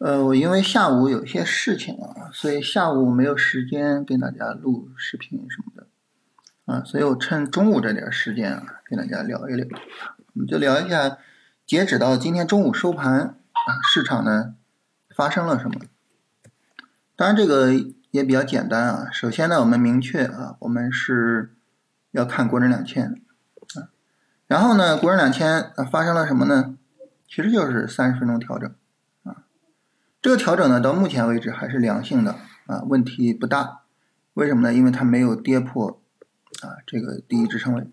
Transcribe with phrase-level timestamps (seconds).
[0.00, 5.86] 呃，我因为下午有些事情啊，所以下午没有时间跟大家录视频什么的，
[6.64, 9.66] 啊，所以我趁中午这点时间啊，跟大家聊一聊，
[10.32, 11.18] 我们就聊一下，
[11.66, 14.54] 截止到今天中午收盘啊，市场呢
[15.14, 15.78] 发生了什么？
[17.14, 17.74] 当然这个
[18.10, 21.54] 也比较简单啊，首先呢，我们明确啊，我们是
[22.12, 23.20] 要看国证两千
[23.74, 23.92] 啊，
[24.46, 26.74] 然后呢，国证两千啊发生了什么呢？
[27.28, 28.74] 其实就是三十分钟调整。
[30.22, 33.80] 这个调整呢，到目前为止还是良性的啊，问题不大。
[34.34, 34.74] 为什么呢？
[34.74, 36.00] 因为它没有跌破
[36.62, 37.86] 啊这个第一支撑位，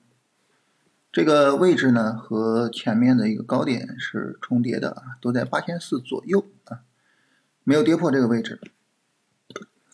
[1.12, 6.82] 这个位置呢和前面的一个高点是重叠的啊，都在八千四左右啊，
[7.64, 8.60] 没有跌破这个位置。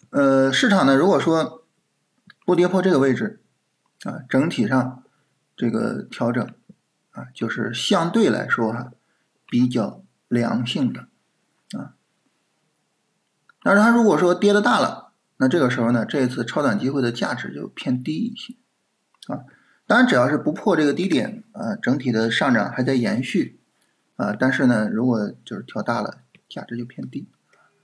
[0.10, 1.64] 呃，市场呢，如果说
[2.46, 3.42] 不跌破这个位置
[4.04, 5.04] 啊，整体上
[5.56, 6.44] 这个调整
[7.12, 8.92] 啊，就是相对来说哈
[9.48, 11.08] 比较良性的
[11.78, 11.94] 啊。
[13.64, 18.54] 但是它如果说跌的大了，那这个时候呢，这一次超短机会的价值就偏低一些，
[19.34, 19.44] 啊，
[19.88, 23.60] 当然只要是不破这个低点，啊，整体的上涨还在延续，
[24.16, 26.20] 啊，但是呢，如果就是调大了，
[26.50, 27.28] 价值就偏低，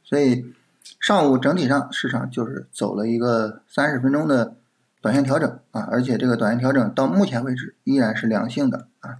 [0.04, 0.54] 所以
[1.00, 4.58] 上午整体上市场就是走了一个三十分钟的
[5.02, 9.20] 短线调整，啊，而且这个短线调整到目前为止依然是良性的，啊，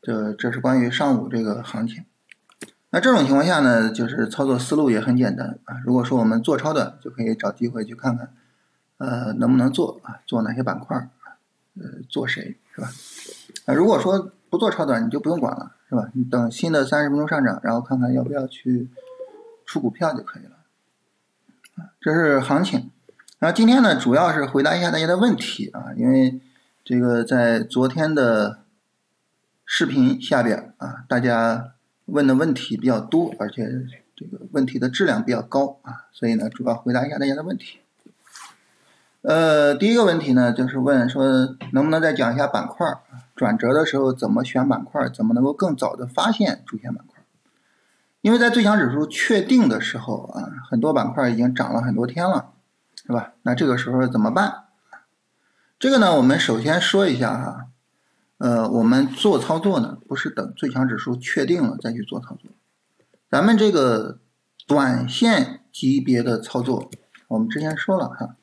[0.00, 2.04] 这这是关于上午这个行情。
[2.94, 5.80] 那这种情况下呢，就是操作思路也很简单啊。
[5.82, 8.28] 如果说我们做超短，就可以找机会去看看，
[8.98, 10.20] 呃，能不能做啊？
[10.26, 11.08] 做哪些板块？
[11.80, 12.90] 呃，做谁是吧？
[13.64, 16.10] 啊，如果说不做超短，你就不用管了，是吧？
[16.12, 18.90] 你等新的三十分钟上涨，然后看看要不要去
[19.64, 20.50] 出股票就可以了。
[21.98, 22.90] 这是行情。
[23.38, 26.42] 然后今天呢，主要是回答一下大家的问题啊，因为
[26.84, 28.58] 这个在昨天的
[29.64, 31.72] 视频下边啊，大家。
[32.12, 33.66] 问的问题比较多，而且
[34.14, 37.78] 这个问题的质量比较高啊，所以呢，主要回答一下大家的问题。
[39.22, 42.86] 呃，第一个问题呢，就是问说能不能再讲一下板块
[43.34, 47.22] 转折的时候怎么选板块，怎么能够更早的发现主线板块？
[48.20, 52.50] 因为在最强指数确定的时候啊，很多板块已经涨了很多天了，
[53.06, 53.32] 是吧？
[53.42, 54.64] 那这个时候怎么办？
[55.78, 57.68] 这个呢，我们首先说一下哈。
[58.42, 62.50] 呃，我们做操作呢，不是等最强指数确定了再去做操作。
[63.30, 64.18] 咱们这个
[64.66, 66.90] 短线级别的操作，
[67.28, 68.34] 我们之前说了哈，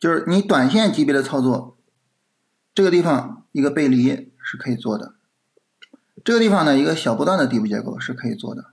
[0.00, 1.76] 就是你短线级别的操作，
[2.74, 5.12] 这个地方一个背离是可以做的，
[6.24, 8.72] 这个地方呢一个小波段的底部结构是可以做的，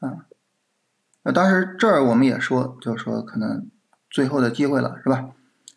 [0.00, 0.26] 啊，
[1.22, 3.70] 那当时这儿我们也说，就是说可能
[4.10, 5.30] 最后的机会了，是吧？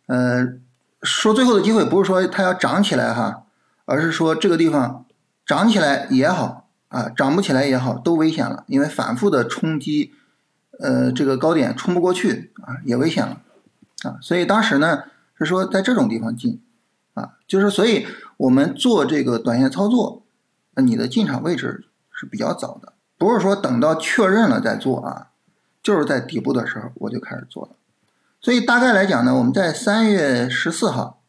[0.07, 0.59] 呃。
[1.05, 3.43] 说最后的机会不是说它要涨起来哈，
[3.85, 5.05] 而是说这个地方
[5.45, 10.13] 涨起来也好啊，涨不起来也好，都危险了，因为反复的冲击，
[10.79, 13.41] 呃，这个高点冲不过去啊，也危险了
[14.03, 14.17] 啊。
[14.21, 15.03] 所以当时呢
[15.37, 16.61] 是说在这种地方进
[17.13, 20.23] 啊，就是所以我们做这个短线操作，
[20.75, 25.27] 你的进场位置是比较早的，不是说等到确认了再做啊，
[25.83, 27.69] 就是在底部的时候我就开始做了。
[28.45, 31.19] 所以大概来讲呢，我们在三月十四号，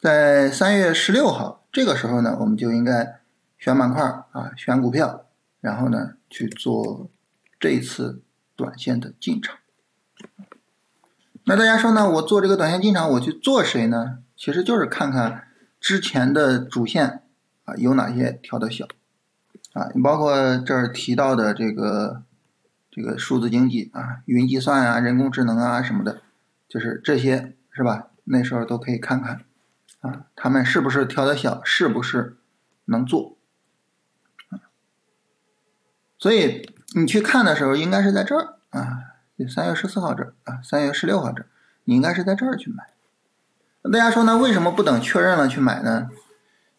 [0.00, 3.20] 在三月十六号这个时候呢，我们就应该
[3.58, 5.26] 选板块啊，选股票，
[5.60, 7.10] 然后呢去做
[7.60, 8.22] 这一次
[8.56, 9.58] 短线的进场。
[11.44, 14.20] 那大家说呢，我做这个短线进场，我去做谁呢？
[14.34, 15.48] 其实就是看看
[15.78, 17.20] 之前的主线
[17.66, 18.86] 啊有哪些调的小
[19.74, 22.22] 啊，你包括这儿提到的这个
[22.90, 26.22] 这个数字经济啊、云计算啊、人工智能啊什么的。
[26.68, 28.10] 就是这些是吧？
[28.24, 29.44] 那时候都可以看看
[30.00, 32.36] 啊，他们是不是调的小，是不是
[32.84, 33.38] 能做
[36.18, 38.98] 所以你去看的时候，应该是在这儿啊，
[39.48, 41.46] 三月十四号这儿啊，三月十六号这儿，
[41.84, 42.90] 你应该是在这儿去买。
[43.90, 44.36] 大家说呢？
[44.36, 46.10] 为什么不等确认了去买呢？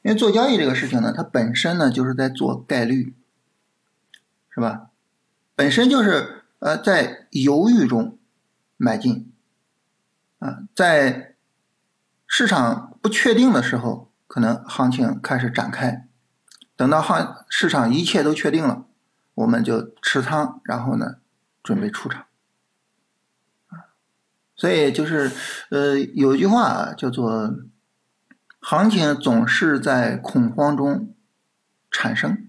[0.03, 3.15] 因为做交易这个事情呢，它本身呢就是在做概率，
[4.53, 4.89] 是吧？
[5.55, 8.19] 本身就是呃在犹豫中
[8.77, 9.31] 买进。
[10.39, 11.35] 啊，在
[12.25, 16.07] 市场不确定的时候，可能行情开始展开。
[16.75, 18.85] 等到行市场一切都确定了，
[19.33, 21.17] 我们就持仓，然后呢，
[21.61, 22.25] 准备出场。
[23.67, 23.91] 啊，
[24.55, 25.29] 所以就是
[25.71, 27.53] 呃，有一句话，叫做
[28.61, 31.13] “行情总是在恐慌中
[31.91, 32.47] 产生，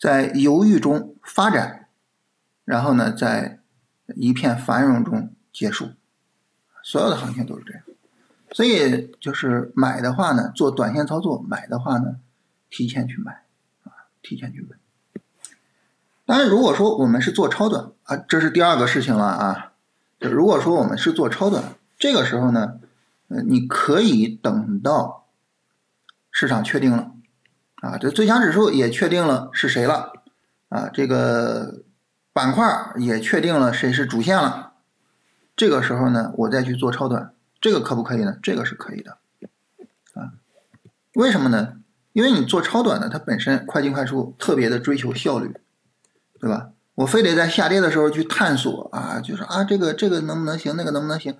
[0.00, 1.88] 在犹豫中发展，
[2.64, 3.60] 然后呢，在
[4.06, 5.92] 一片繁荣中结束。”
[6.88, 7.82] 所有的行情都是这样，
[8.52, 12.16] 所以就是买的话呢，做短线操作；买的话呢，
[12.70, 13.42] 提前去买
[13.84, 15.20] 啊，提前去买。
[16.24, 19.72] 当然，如果说我们是做超短啊，这是第二个事情了啊。
[20.18, 21.62] 就如果说我们是做超短，
[21.98, 22.80] 这个时候呢，
[23.28, 25.26] 呃，你可以等到
[26.30, 27.12] 市场确定了
[27.82, 30.10] 啊，这最强指数也确定了是谁了
[30.70, 31.82] 啊，这个
[32.32, 32.64] 板块
[32.96, 34.67] 也确定了谁是主线了，
[35.58, 38.38] 这个时候呢，我再去做超短，这个可不可以呢？
[38.42, 39.18] 这个是可以的
[40.14, 40.32] 啊。
[41.14, 41.74] 为什么呢？
[42.14, 45.54] 因为你做超短的，它本身快进快出，特别的追求效率。
[46.40, 46.68] 对吧？
[46.94, 51.36] 我非得在下跌的时候去探索啊，就是啊，这个这个能不能行，那个能不能行？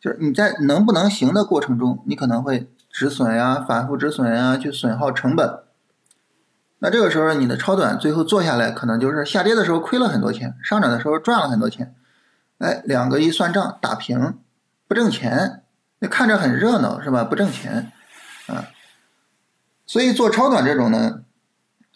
[0.00, 5.60] 就是你在能不能行的过程中，你可能会止损呀，反复止损呀，去损耗成本。
[6.80, 11.94] 那这个时候你的超短最后做下来，可能就是下跌的时候亏了很多钱，上涨的时候赚了很多钱。
[12.60, 14.38] 哎，两个一算账打平，
[14.86, 15.62] 不挣钱，
[15.98, 17.24] 那看着很热闹是吧？
[17.24, 17.92] 不挣钱
[18.46, 18.68] 啊。
[19.86, 21.24] 所以做超短这种呢，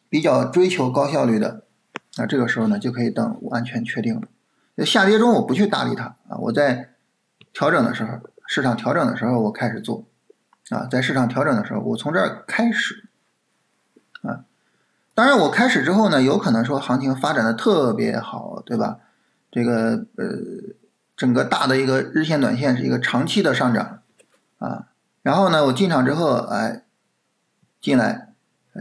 [0.09, 1.65] 比较追求高效率的。
[2.17, 4.85] 那这个时候呢，就可以等完全确定了。
[4.85, 6.95] 下跌中我不去搭理它啊，我在
[7.53, 10.05] 调整的时候，市场调整的时候我开始做
[10.71, 13.09] 啊，在市场调整的时候，我从这儿开始
[14.23, 14.45] 啊。
[15.15, 18.99] 当然，我开始之后呢，有可能说行情发展的特别好，对吧？
[19.55, 20.75] 这个呃，
[21.17, 24.03] 整个大的一个日线、短线是一个长期的上涨
[24.59, 24.89] 啊。
[25.23, 26.83] 然后呢，我进场之后，哎，
[27.81, 28.33] 进来。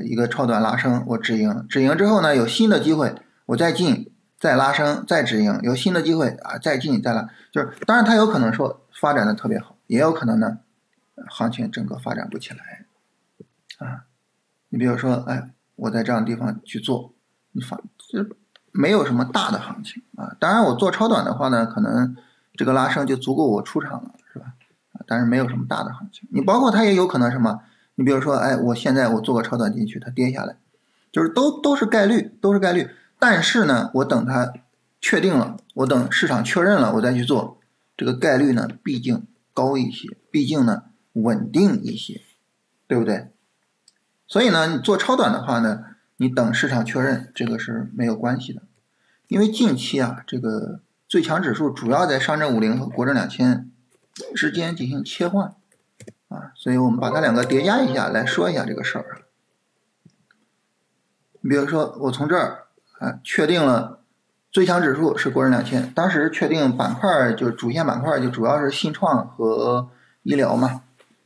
[0.03, 3.13] 一个超短拉升，我止盈，止盈之后呢，有新的机会，
[3.45, 10.57] 我再进，再拉升，再止盈，有新的机会啊，再进再拉，就是当然它有可能说发展的特别好，也有可能呢，
[11.29, 12.87] 行情整个发展不起来
[13.77, 14.05] 啊。
[14.69, 17.13] 你比如说，哎，我在这样的地方去做，
[17.51, 18.23] 你发就
[18.73, 20.35] 没有什么大的行情啊。
[20.39, 22.15] 当然我做超短的话呢，可能
[22.55, 24.47] 这个拉升就足够我出场了，是吧？
[24.91, 26.27] 啊，但是没有什么大的行情。
[26.33, 27.61] 你包括它也有可能什么？
[27.95, 30.57] 你比如说，哎，我现在我做个超短进去，它跌下来，
[31.11, 32.89] 就是都都是概率，都是概率。
[33.19, 34.51] 但是呢，我等它
[34.99, 37.59] 确定了，我等市场确认了，我再去做，
[37.95, 40.83] 这个概率呢，毕竟高一些，毕竟呢
[41.13, 42.21] 稳定一些，
[42.87, 43.31] 对不对？
[44.27, 45.83] 所以呢，你做超短的话呢，
[46.23, 48.61] 你等市场确认，这个是没有关系的。
[49.27, 53.69] 因为近期啊，这个最强指数主要在上证五零和国证两千
[54.33, 55.53] 之间进行切换。
[56.29, 59.23] 啊，所以我们把它两个叠加一下来说一下这个事儿。
[61.41, 62.67] 你比如说，我从这儿
[62.99, 63.99] 啊确定了
[64.49, 69.89] 最强指数是国证两千，当时确定板块就主线板块就主要是信创和
[70.21, 70.83] 医疗嘛，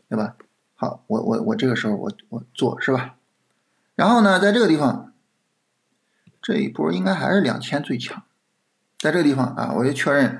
[0.10, 0.34] 对吧？
[0.74, 3.14] 好，我我我这个时候我我做是吧？
[3.98, 5.12] 然后呢，在这个地方
[6.42, 8.24] 这一波应该还是两千最强，
[8.98, 10.40] 在这个地方啊，我就确认。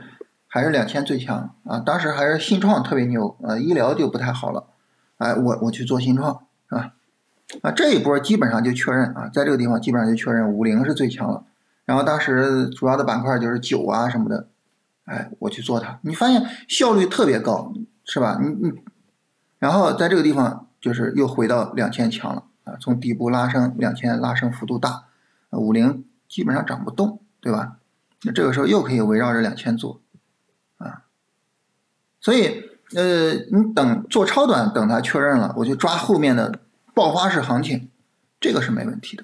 [0.50, 1.78] 还是两千最强啊！
[1.82, 4.66] 当时还是信创特别牛，呃，医疗就不太好了。
[5.18, 6.94] 哎，我我去做信创是吧？
[7.62, 11.44] 啊，这一波基本上就确认啊，在这个地方基本上就确认五零是最强了。
[11.84, 14.48] 然后当时主要的板块就是酒啊什么的，
[15.04, 17.74] 哎，我去做它，你发现效率特别高，
[18.06, 18.40] 是吧？
[18.42, 18.74] 你你，
[19.60, 22.46] 然后在这个地方就是又回到两千强了
[22.80, 25.06] 从底部拉升两千拉升幅度大，
[25.52, 27.78] 五零基本上涨不动，对吧？
[28.24, 30.02] 那这个时候又可以围绕着两千做。
[30.78, 31.04] 啊
[32.20, 32.64] 所以，
[32.96, 36.60] 呃，你等做超短，等它确认了，我就抓后面的
[36.94, 37.90] 爆发式行情，
[38.40, 39.24] 这个是没问题的，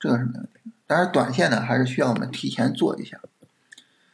[0.00, 0.70] 这个是没问题的。
[0.86, 3.20] 但是短线呢，还是需要我们提前做一下。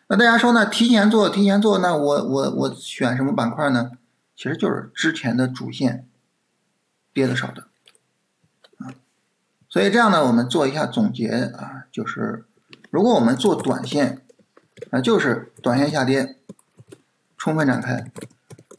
[0.09, 0.67] 那大家说呢？
[0.67, 3.91] 提前做，提前做，那我我我选什么板块呢？
[4.35, 6.07] 其实就是之前的主线
[7.13, 7.69] 跌的少的。
[9.69, 12.45] 所以这样呢，我们做一下总结啊，就是
[12.91, 14.23] 如果我们做短线
[14.91, 16.37] 啊，就是短线下跌。
[17.41, 17.95] 充分展开，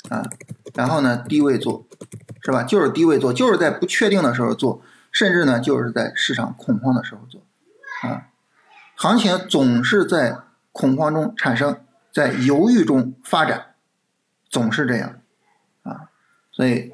[0.09, 0.29] 啊，
[0.73, 1.87] 然后呢，低位做，
[2.41, 2.61] 是吧？
[2.61, 4.81] 就是低位做，就是在不确定的时候做，
[5.13, 7.41] 甚至呢，就是在市场恐慌的时候做，
[8.03, 8.27] 啊，
[8.97, 10.39] 行情总是在
[10.73, 11.79] 恐慌中产生，
[12.11, 13.75] 在犹豫中发展，
[14.49, 15.21] 总是这样，
[15.83, 16.09] 啊，
[16.51, 16.91] 所以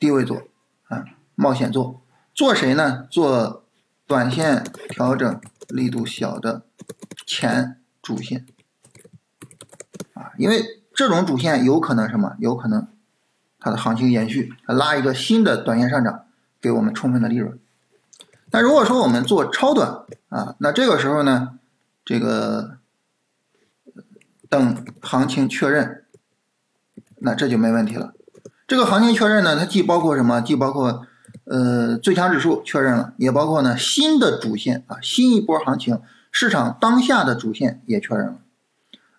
[0.00, 0.42] 低位做，
[0.88, 1.04] 啊，
[1.36, 2.02] 冒险做，
[2.38, 3.08] 做谁呢？
[3.10, 3.64] 做
[4.06, 6.62] 短线调整力度小的
[7.26, 8.46] 前主线，
[10.14, 10.64] 啊，因为。
[10.98, 12.34] 这种主线有可能什么？
[12.40, 12.88] 有可能
[13.60, 16.24] 它的行情延续，它拉一个新的短线上涨，
[16.60, 17.56] 给我们充分的利润。
[18.50, 21.60] 但如果说我们做超短啊，那这个时候呢，
[22.04, 22.78] 这个
[24.48, 26.04] 等行情确认，
[27.18, 28.12] 那这就没问题了。
[28.66, 30.40] 这个行情确认呢，它既包括什么？
[30.40, 31.06] 既包括
[31.48, 36.00] 呃最强指数确认了，也包括呢新的主线啊，新一波行情，
[36.30, 38.38] 市场当下的主线也确认了。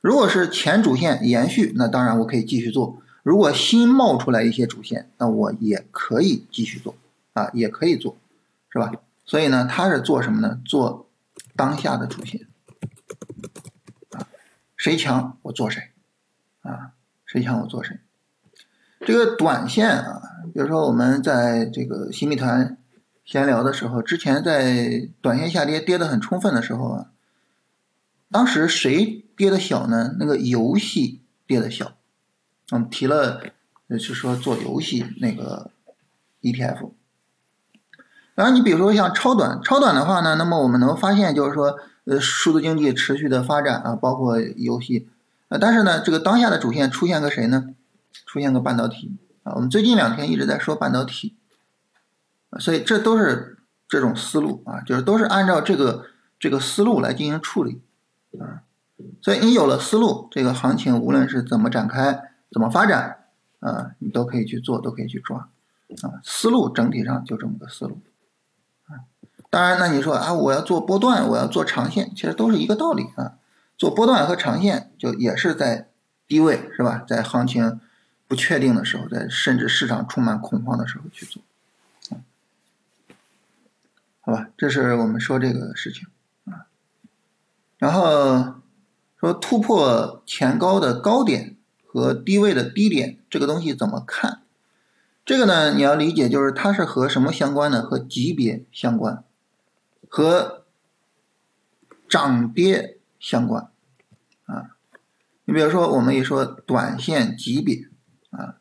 [0.01, 6.95] 如果是前主线延续，那当然我可以继续做；如果新冒出来一些主线，那我也可以继续做，
[7.33, 8.15] 啊，也可以做，
[8.69, 8.91] 是吧？
[9.25, 10.62] 所以呢，它是做什么呢？
[10.63, 11.07] 做
[11.55, 12.48] 当下的主线
[14.12, 14.27] 啊，
[14.77, 15.89] 谁强我做谁
[16.62, 16.91] 啊，
[17.25, 18.00] 谁强我做谁。
[19.06, 20.22] 这个短线啊，
[20.53, 22.77] 比如说我们在这个新密团
[23.24, 27.06] 闲聊的时候，之前在短线下跌跌得很充分的时候啊，
[28.29, 30.15] 当时谁跌的小呢？
[30.20, 31.94] 那个游戏跌的小，
[32.72, 33.41] 我们提了，
[33.98, 35.72] 是说做游戏那个
[36.41, 36.91] ETF。
[38.36, 45.08] 然后你比如说像超短，超短的话呢，那么我们能发现就是说，呃，数字经济持续的发展啊，包括游戏，
[45.48, 47.70] 呃，但是呢，这个当下的主线出现个谁呢？
[48.25, 51.35] 出现个半导体啊，我们最近两天一直在说半导体，
[52.59, 56.05] 所以这都是这种思路啊，就是都是按照这个
[56.39, 57.81] 这个思路来进行处理
[58.39, 58.63] 啊，
[59.21, 63.25] 所以你有了思路，这个行情无论是怎么展开、怎么发展
[63.59, 65.49] 啊，你都可以去做，都可以去抓
[66.01, 67.99] 啊，思路整体上就这么个思路。
[68.88, 69.07] 啊
[69.51, 73.33] 当然，那你说啊，我要做波段，我要做长线，其实都是一个道理啊。
[73.79, 75.89] 做波段和长线，就也是在
[76.27, 77.03] 低位，是吧？
[77.07, 77.79] 在行情
[78.29, 81.41] 不确定的时候，在甚至市场充满恐慌的时候去做，
[84.21, 84.50] 好吧？
[84.55, 86.07] 这是我们说这个事情
[86.45, 86.67] 啊。
[87.79, 88.62] 然后
[89.19, 91.57] 说突破前高的高点
[91.88, 94.43] 和低位的低点，这个东西怎么看？
[95.25, 97.81] 这个呢，你要理解就是它是和什么相关的？
[97.81, 99.24] 和级别相关。
[100.07, 100.65] 和
[102.07, 103.69] 涨跌相关
[104.45, 104.75] 啊，
[105.45, 107.88] 你比如说，我们一说短线级别
[108.29, 108.55] 啊，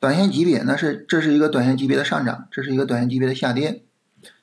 [0.00, 3.84] 短线级别那是这是一个短线级别的上涨，这是一个短线级别的下跌，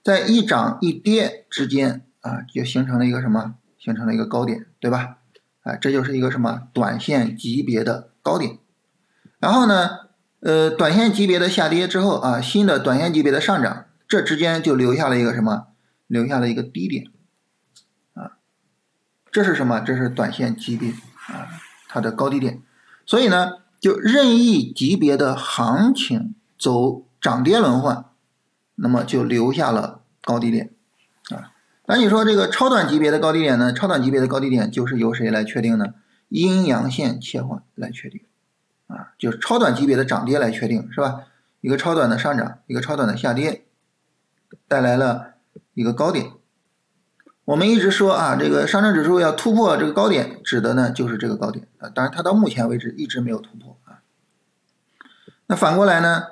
[0.03, 3.55] 在一涨一跌之间啊，就形成了一个什么？
[3.77, 5.17] 形成了一个高点，对吧？
[5.62, 8.57] 啊，这就是一个什么短线级别的高点。
[9.39, 9.89] 然后呢，
[10.41, 15.67] 呃，短线级别的下跌之后啊，新的短线级别的上涨，这之间就留下了一个什么？
[16.07, 17.05] 留下了一个低点，
[18.13, 18.39] 啊，
[19.31, 19.79] 这是什么？
[19.79, 20.89] 这是短线级别
[21.27, 21.48] 啊，
[21.88, 22.63] 它的高低点。
[23.05, 28.05] 所以呢，就任意级别的行情走涨跌轮换，
[28.75, 30.71] 那么就留下了高低点
[31.29, 31.51] 啊。
[31.86, 33.71] 那你说这个超短级别的高低点呢？
[33.74, 35.93] 超短级别的高低点就是由谁来确定呢？
[36.27, 38.21] 阴阳线切换来确定
[38.88, 41.24] 啊，就是超短级别的涨跌来确定，是吧？
[41.62, 43.65] 一个超短的上涨，一个超短的下跌，
[44.67, 45.36] 带来了。
[45.74, 46.31] 一个高点，
[47.50, 51.89] 我们一直说啊，这个上证指数要突破这个高点，指的呢就是这个高点啊。
[51.89, 54.06] 当然，它到目前为止一直没有突破啊。
[55.48, 56.25] 那反过来呢，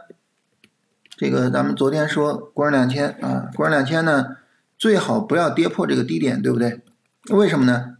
[1.15, 4.37] 这个咱们昨天说国证两千啊，国证两千呢
[4.77, 6.81] 最好不要跌破这个低点，对不对？
[7.31, 7.97] 为什么呢？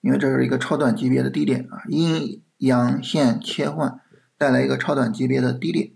[0.00, 4.00] 因为这是一个超短级别的低点啊，阴阳线切换
[4.36, 5.92] 带来一个超短级别的低点。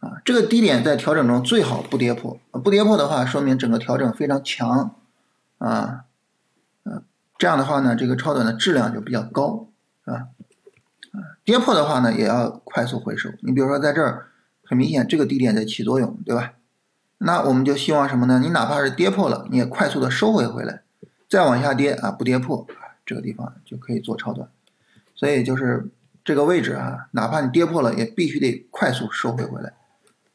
[0.00, 4.94] 啊，这个低点在调整中最好不跌破，不跌破的话，说明整个调整非常强，
[5.62, 6.04] 啊，
[6.82, 7.04] 呃，
[7.38, 9.68] 这样的话呢，这个超短的质量就比较高，
[10.04, 10.16] 是吧？
[11.12, 13.30] 啊，跌破的话呢，也要快速回收。
[13.42, 14.26] 你比如说在这儿，
[14.64, 16.54] 很明显这个低点在起作用，对吧？
[17.18, 18.40] 那我们就希望什么呢？
[18.40, 20.82] 你哪怕是跌破了，你也快速的收回回来，
[21.28, 22.66] 再往下跌啊，不跌破，
[23.06, 24.48] 这个地方就可以做超短。
[25.14, 25.88] 所以就是
[26.24, 29.74] 这个位置啊，哪怕你跌破了，也必须得快速收回回来。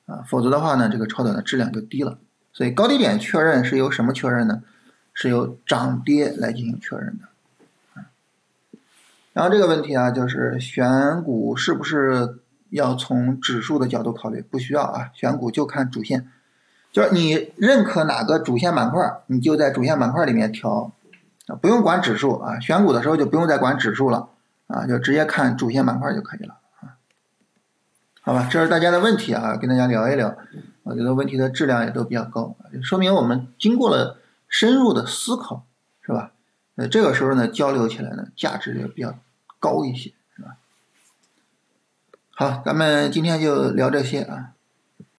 [0.05, 2.17] 啊，否则的话呢，这个超短的质量就低了。
[2.53, 4.63] 所以高低点确认是由什么确认呢？
[5.19, 7.27] 是由涨跌来进行确认的。
[9.33, 12.37] 然后这个问题啊，就是选股是不是
[12.69, 14.43] 要从指数的角度考虑？
[14.43, 16.29] 不需要啊，选股就看主线，
[16.91, 20.91] 就是你认可哪个主线板块，你就在主线板块里面调
[21.47, 22.59] 啊，不用管指数啊。
[22.59, 24.29] 选股的时候就不用再管指数了
[24.67, 26.53] 啊，就直接看主线板块就可以了。
[26.81, 26.93] 啊
[28.21, 30.37] 好吧，这是大家的问题啊，跟大家聊一聊，
[30.83, 35.65] 我觉得问题的质量也都比较高，说明我们经过了深入的思考，
[36.01, 36.33] 是吧？
[36.75, 39.17] 呃，这个时候呢，交流起来呢，价值也比较
[39.59, 40.57] 高一些，是吧？
[42.31, 44.53] 好，咱们今天就聊这些啊。